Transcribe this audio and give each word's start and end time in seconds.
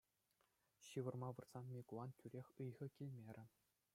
Ҫывӑрма 0.85 1.29
выртсан, 1.41 1.65
Микулан 1.75 2.09
тӳрех 2.23 2.47
ыйхӑ 2.65 2.87
килмерӗ. 2.95 3.45